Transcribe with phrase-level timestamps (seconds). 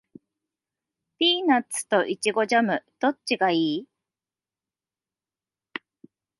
[1.19, 3.87] ピーナッツとイチゴジャム、どっちがいい？